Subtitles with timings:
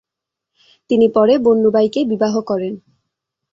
[0.89, 2.73] তিনি পরে বন্নুবাইকে বিবাহ করেন।